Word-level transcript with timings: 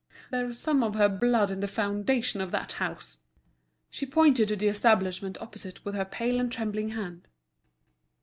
There's 0.31 0.57
some 0.57 0.81
of 0.83 0.95
her 0.95 1.07
blood 1.07 1.51
in 1.51 1.59
the 1.59 1.67
foundation 1.67 2.41
of 2.41 2.49
that 2.49 2.71
house." 2.71 3.19
She 3.91 4.07
pointed 4.07 4.47
to 4.47 4.55
the 4.55 4.67
establishment 4.67 5.37
opposite 5.39 5.85
with 5.85 5.93
her 5.93 6.05
pale 6.05 6.39
and 6.39 6.51
trembling 6.51 6.89
hand. 6.89 7.27